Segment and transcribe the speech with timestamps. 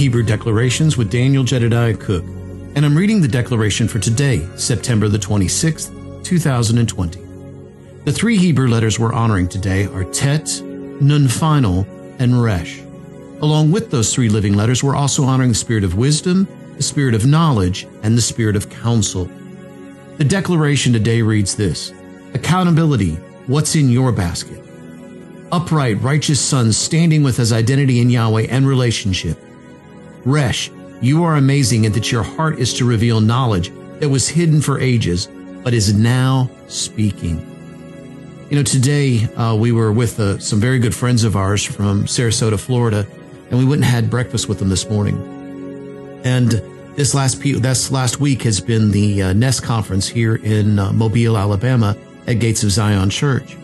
[0.00, 5.18] Hebrew declarations with Daniel Jedediah Cook, and I'm reading the declaration for today, September the
[5.18, 7.20] 26th, 2020.
[8.06, 11.86] The three Hebrew letters we're honoring today are Tet, Nun Final,
[12.18, 12.80] and Resh.
[13.42, 17.14] Along with those three living letters, we're also honoring the spirit of wisdom, the spirit
[17.14, 19.26] of knowledge, and the spirit of counsel.
[20.16, 21.92] The declaration today reads this
[22.32, 23.16] Accountability,
[23.48, 24.64] what's in your basket?
[25.52, 29.38] Upright, righteous sons standing with his identity in Yahweh and relationship.
[30.24, 30.70] Resh,
[31.00, 34.78] you are amazing in that your heart is to reveal knowledge that was hidden for
[34.78, 35.28] ages,
[35.62, 37.46] but is now speaking.
[38.50, 42.04] You know, today uh, we were with uh, some very good friends of ours from
[42.04, 43.06] Sarasota, Florida,
[43.50, 45.16] and we went and had breakfast with them this morning.
[46.24, 46.50] And
[46.96, 51.38] this last this last week has been the uh, Nest conference here in uh, Mobile,
[51.38, 51.96] Alabama,
[52.26, 53.56] at Gates of Zion Church.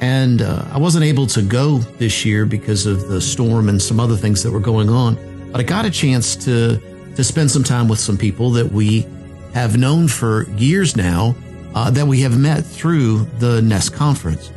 [0.00, 4.00] And uh, I wasn't able to go this year because of the storm and some
[4.00, 5.16] other things that were going on.
[5.50, 6.80] But I got a chance to
[7.16, 9.06] to spend some time with some people that we
[9.52, 11.34] have known for years now
[11.74, 14.52] uh, that we have met through the Nest conference.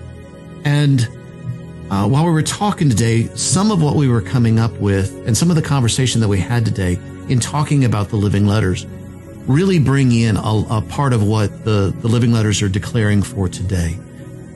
[0.64, 1.08] And
[1.90, 5.36] uh, while we were talking today, some of what we were coming up with and
[5.36, 6.98] some of the conversation that we had today
[7.28, 8.86] in talking about the living letters
[9.48, 13.50] really bring in a, a part of what the, the living letters are declaring for
[13.50, 13.98] today.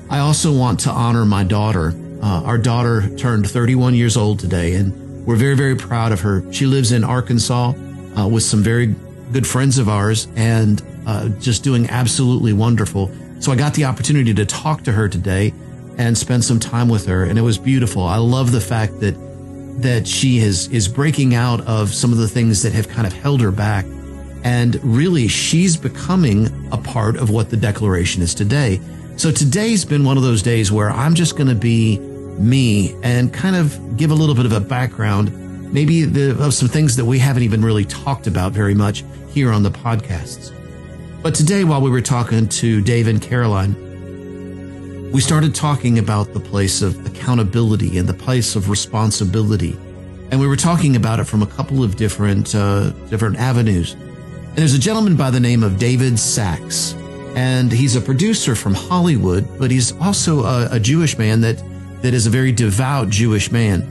[0.10, 1.94] I also want to honor my daughter.
[2.22, 6.42] Uh, our daughter turned 31 years old today, and we're very, very proud of her.
[6.54, 7.74] She lives in Arkansas
[8.18, 8.96] uh, with some very
[9.34, 13.12] good friends of ours, and uh, just doing absolutely wonderful.
[13.42, 15.54] So I got the opportunity to talk to her today
[15.98, 18.04] and spend some time with her, and it was beautiful.
[18.04, 19.16] I love the fact that
[19.82, 23.12] that she is is breaking out of some of the things that have kind of
[23.12, 23.86] held her back,
[24.46, 28.80] and really she's becoming a part of what the declaration is today.
[29.18, 31.98] So today's been one of those days where I'm just going to be
[32.38, 35.32] me and kind of give a little bit of a background,
[35.74, 39.52] maybe the, of some things that we haven't even really talked about very much here
[39.52, 40.54] on the podcasts.
[41.22, 43.76] But today, while we were talking to Dave and Caroline,
[45.12, 49.78] we started talking about the place of accountability and the place of responsibility.
[50.32, 53.94] And we were talking about it from a couple of different, uh, different avenues.
[53.94, 56.94] And there's a gentleman by the name of David Sacks,
[57.38, 61.62] And he's a producer from Hollywood, but he's also a, a Jewish man that,
[62.02, 63.82] that is a very devout Jewish man.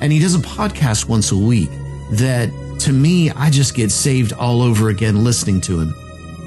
[0.00, 1.70] And he does a podcast once a week
[2.12, 2.50] that
[2.80, 5.94] to me, I just get saved all over again listening to him.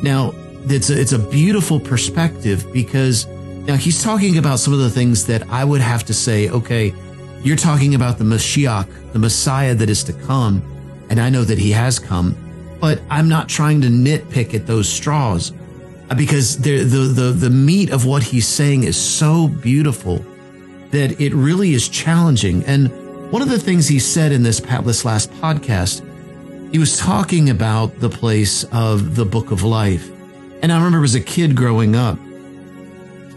[0.02, 0.34] Now,
[0.66, 3.28] it's a, it's a beautiful perspective because
[3.68, 6.94] now he's talking about some of the things that I would have to say, okay,
[7.44, 10.62] you're talking about the Mashiach, the Messiah that is to come,
[11.10, 12.36] and I know that he has come,
[12.82, 15.52] but I'm not trying to nitpick at those straws
[16.18, 20.26] because the, the, the meat of what he's saying is so beautiful
[20.94, 22.64] that it really is challenging.
[22.64, 22.90] And
[23.32, 26.02] one of the things he said in this, this last podcast
[26.74, 30.10] he was talking about the place of the book of life.
[30.64, 32.18] And I remember as a kid growing up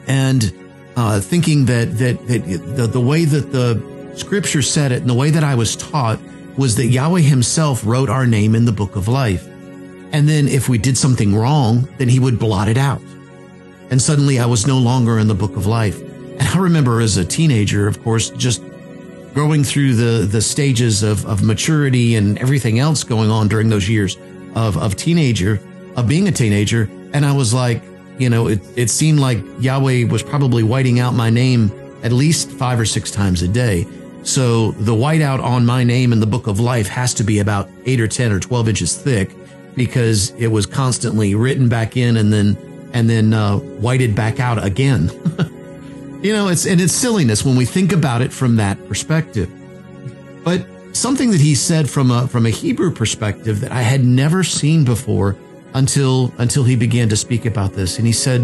[0.06, 0.50] and
[0.96, 2.46] uh, thinking that, that, that
[2.76, 6.18] the, the way that the scripture said it and the way that I was taught
[6.56, 9.46] was that Yahweh himself wrote our name in the book of life.
[10.12, 13.02] And then if we did something wrong, then he would blot it out.
[13.90, 16.00] And suddenly I was no longer in the book of life.
[16.38, 18.62] And I remember as a teenager, of course, just
[19.34, 23.88] going through the the stages of, of maturity and everything else going on during those
[23.88, 24.16] years
[24.54, 25.60] of, of teenager,
[25.96, 26.88] of being a teenager.
[27.12, 27.82] And I was like,
[28.18, 31.70] you know, it, it seemed like Yahweh was probably whiting out my name
[32.02, 33.86] at least five or six times a day.
[34.22, 37.68] So the whiteout on my name in the book of life has to be about
[37.84, 39.30] eight or 10 or 12 inches thick
[39.76, 42.56] because it was constantly written back in and then,
[42.92, 45.10] and then, uh, whited back out again.
[46.26, 49.48] You know, it's and it's silliness when we think about it from that perspective.
[50.42, 54.42] But something that he said from a from a Hebrew perspective that I had never
[54.42, 55.36] seen before
[55.72, 57.98] until until he began to speak about this.
[57.98, 58.40] And he said,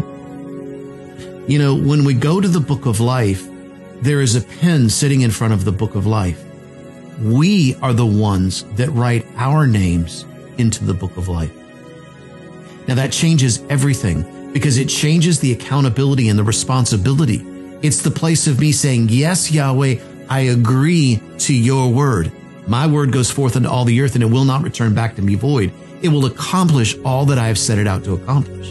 [1.48, 3.48] you know, when we go to the book of life,
[4.00, 6.40] there is a pen sitting in front of the book of life.
[7.20, 10.24] We are the ones that write our names
[10.56, 11.52] into the book of life.
[12.86, 17.44] Now that changes everything because it changes the accountability and the responsibility
[17.82, 19.96] it's the place of me saying, Yes, Yahweh,
[20.28, 22.32] I agree to your word.
[22.66, 25.22] My word goes forth into all the earth and it will not return back to
[25.22, 25.72] me void.
[26.00, 28.70] It will accomplish all that I have set it out to accomplish.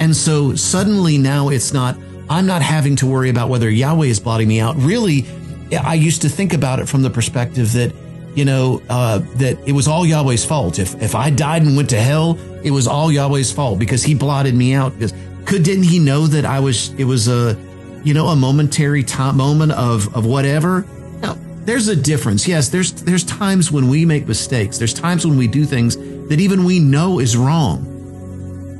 [0.00, 1.96] And so suddenly now it's not,
[2.28, 4.76] I'm not having to worry about whether Yahweh is blotting me out.
[4.76, 5.24] Really,
[5.72, 7.94] I used to think about it from the perspective that,
[8.34, 10.78] you know, uh, that it was all Yahweh's fault.
[10.78, 14.14] If, if I died and went to hell, it was all Yahweh's fault because he
[14.14, 14.92] blotted me out.
[14.94, 15.14] Because
[15.44, 17.56] could, didn't he know that I was, it was a,
[18.04, 20.86] you know, a momentary time moment of, of whatever.
[21.20, 22.46] Now, there's a difference.
[22.46, 24.78] Yes, there's there's times when we make mistakes.
[24.78, 25.96] There's times when we do things
[26.28, 27.90] that even we know is wrong.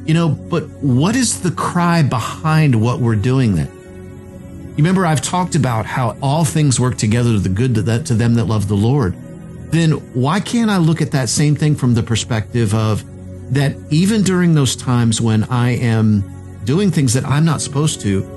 [0.06, 3.71] You know, but what is the cry behind what we're doing then?
[4.76, 8.06] You remember I've talked about how all things work together to the good to, that,
[8.06, 9.15] to them that love the Lord.
[9.71, 13.03] Then why can't I look at that same thing from the perspective of
[13.55, 16.23] that even during those times when I am
[16.65, 18.34] doing things that I'm not supposed to,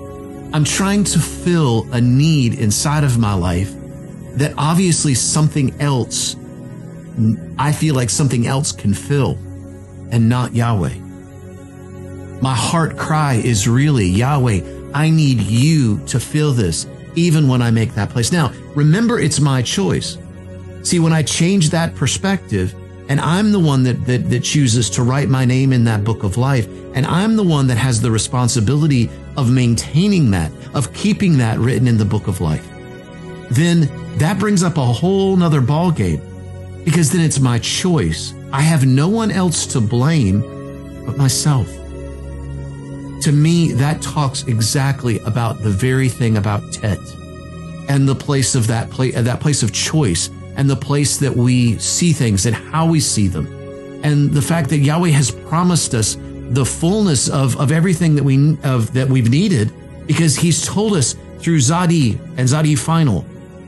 [0.54, 3.74] I'm trying to fill a need inside of my life
[4.36, 6.36] that obviously something else,
[7.58, 9.38] I feel like something else can fill
[10.12, 10.96] and not Yahweh.
[12.42, 14.62] My heart cry is really Yahweh,
[14.94, 18.32] I need you to fill this, even when I make that place.
[18.32, 20.18] Now, remember, it's my choice.
[20.84, 22.74] See, when I change that perspective,
[23.10, 26.24] and I'm the one that, that, that chooses to write my name in that book
[26.24, 31.38] of life, and I'm the one that has the responsibility of maintaining that, of keeping
[31.38, 32.68] that written in the book of life,
[33.50, 36.22] then that brings up a whole nother ballgame.
[36.84, 38.34] Because then it's my choice.
[38.52, 40.42] I have no one else to blame
[41.06, 41.68] but myself.
[43.24, 47.00] To me, that talks exactly about the very thing about Tet.
[47.90, 51.78] And the place of that place, that place of choice and the place that we
[51.78, 53.48] see things and how we see them.
[54.04, 56.18] And the fact that Yahweh has promised us
[56.50, 59.72] the fullness of, of everything that we, of, that we've needed
[60.08, 63.26] because he's told us through Zadi and Zadi final,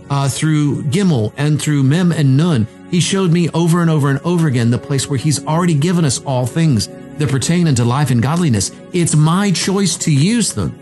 [0.09, 2.68] uh, through Gimel and through Mem and Nun.
[2.89, 6.06] He showed me over and over and over again the place where he's already given
[6.06, 8.71] us all things that pertain unto life and godliness.
[8.94, 10.77] It's my choice to use them.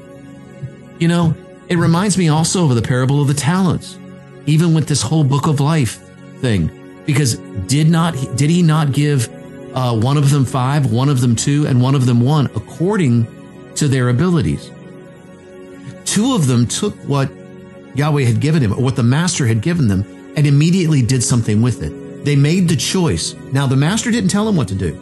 [1.00, 1.36] You know,
[1.68, 3.98] it reminds me also of the parable of the talents,
[4.48, 6.00] even with this whole book of life
[6.40, 6.72] thing,
[7.06, 7.36] because
[7.68, 9.30] did not, did he not give
[9.76, 13.28] uh, one of them five, one of them two, and one of them one according
[13.76, 14.72] to their abilities?
[16.06, 17.30] Two of them took what
[17.94, 20.04] Yahweh had given him, or what the master had given them,
[20.36, 22.26] and immediately did something with it.
[22.26, 23.36] They made the choice.
[23.54, 24.94] Now, the master didn't tell them what to do.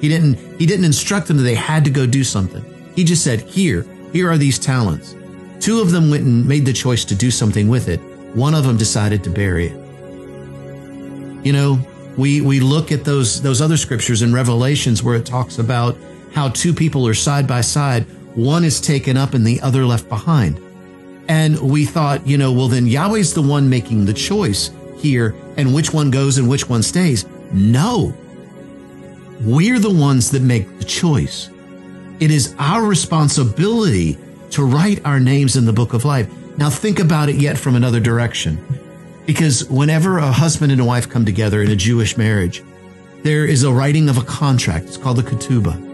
[0.00, 2.64] He didn't, he didn't instruct them that they had to go do something.
[2.94, 5.14] He just said, here, here are these talents.
[5.60, 8.00] Two of them went and made the choice to do something with it.
[8.36, 9.76] One of them decided to bury it.
[11.42, 11.78] You know,
[12.18, 15.96] we, we look at those, those other scriptures in Revelations where it talks about
[16.34, 18.04] how two people are side by side.
[18.36, 20.60] One is taken up and the other left behind.
[21.28, 25.74] And we thought, you know, well, then Yahweh's the one making the choice here and
[25.74, 27.24] which one goes and which one stays.
[27.54, 28.14] No,
[29.40, 31.48] we're the ones that make the choice.
[32.20, 34.18] It is our responsibility
[34.50, 36.28] to write our names in the book of life.
[36.58, 38.58] Now think about it yet from another direction.
[39.26, 42.62] Because whenever a husband and a wife come together in a Jewish marriage,
[43.22, 44.86] there is a writing of a contract.
[44.86, 45.84] It's called the ketubah.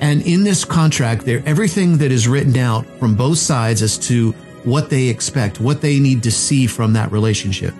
[0.00, 4.32] And in this contract, there everything that is written out from both sides as to
[4.64, 7.74] what they expect, what they need to see from that relationship.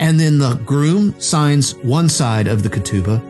[0.00, 3.20] And then the groom signs one side of the ketubah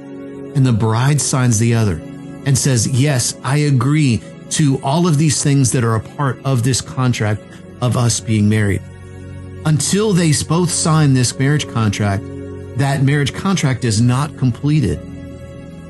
[0.56, 2.00] and the bride signs the other
[2.46, 6.62] and says, Yes, I agree to all of these things that are a part of
[6.62, 7.42] this contract
[7.80, 8.82] of us being married.
[9.66, 12.24] Until they both sign this marriage contract,
[12.78, 14.98] that marriage contract is not completed.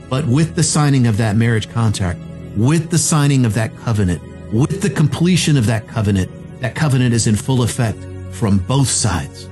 [0.08, 2.18] But with the signing of that marriage contract,
[2.56, 4.22] with the signing of that covenant,
[4.52, 7.98] with the completion of that covenant, that covenant is in full effect
[8.32, 9.44] from both sides.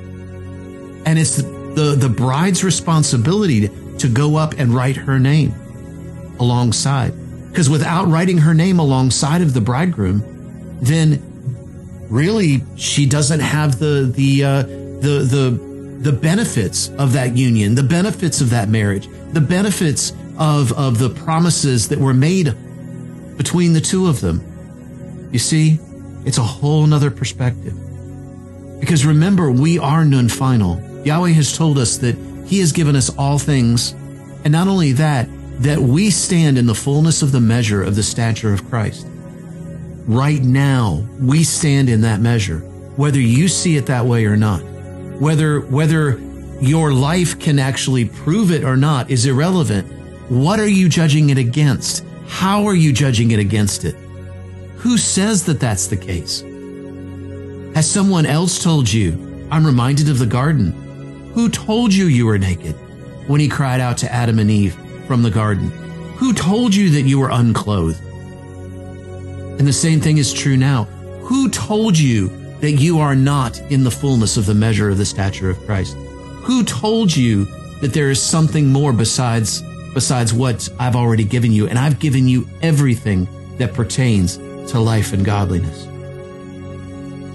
[1.07, 1.43] And it's the,
[1.75, 5.55] the, the bride's responsibility to go up and write her name
[6.41, 7.15] alongside.
[7.51, 10.23] Because without writing her name alongside of the bridegroom,
[10.81, 11.23] then
[12.09, 15.69] really she doesn't have the the uh, the the
[16.01, 21.11] the benefits of that union, the benefits of that marriage, the benefits of of the
[21.11, 22.55] promises that were made
[23.37, 25.29] between the two of them.
[25.33, 25.79] You see,
[26.25, 27.75] it's a whole nother perspective.
[28.81, 30.81] Because remember, we are nun final.
[31.05, 33.93] Yahweh has told us that he has given us all things.
[34.45, 35.29] And not only that,
[35.63, 39.08] that we stand in the fullness of the measure of the stature of Christ.
[40.09, 42.61] Right now, we stand in that measure,
[42.97, 44.63] whether you see it that way or not.
[45.21, 46.19] Whether, whether
[46.63, 49.87] your life can actually prove it or not is irrelevant.
[50.31, 52.07] What are you judging it against?
[52.27, 53.97] How are you judging it against it?
[54.79, 56.41] Who says that that's the case?
[57.75, 59.47] Has someone else told you?
[59.51, 60.73] I'm reminded of the garden.
[61.35, 62.75] Who told you you were naked
[63.29, 64.75] when he cried out to Adam and Eve
[65.07, 65.69] from the garden?
[66.17, 68.01] Who told you that you were unclothed?
[69.59, 70.85] And the same thing is true now.
[71.23, 72.29] Who told you
[72.61, 75.95] that you are not in the fullness of the measure of the stature of Christ?
[76.43, 77.47] Who told you
[77.81, 79.63] that there is something more besides
[79.95, 84.37] besides what I've already given you and I've given you everything that pertains
[84.71, 85.87] to life and godliness?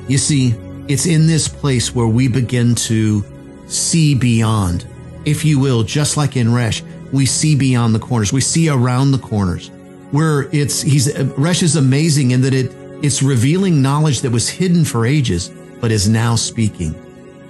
[0.10, 0.56] You see,
[0.88, 3.24] It's in this place where we begin to
[3.68, 4.86] see beyond,
[5.24, 8.34] if you will, just like in Resh, we see beyond the corners.
[8.34, 9.72] We see around the corners
[10.13, 12.72] where it's, he's, Resh is amazing in that it,
[13.03, 15.50] it's revealing knowledge that was hidden for ages,
[15.82, 16.93] but is now speaking.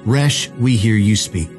[0.05, 1.49] Resh, we hear you speak.